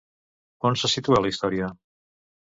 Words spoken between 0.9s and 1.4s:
situa la